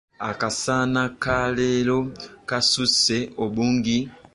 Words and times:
Akasana 0.29 1.01
ka 1.23 1.37
leero 1.55 1.99
kasusse 2.49 3.17
obungi. 3.43 3.99